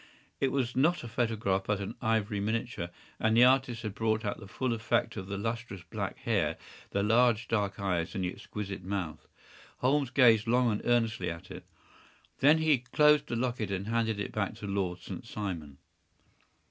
[0.39, 4.39] It was not a photograph, but an ivory miniature, and the artist had brought out
[4.39, 6.57] the full effect of the lustrous black hair,
[6.89, 9.27] the large dark eyes, and the exquisite mouth.
[9.77, 11.65] Holmes gazed long and earnestly at it.
[12.39, 15.23] Then he closed the locket and handed it back to Lord St.
[15.23, 15.77] Simon.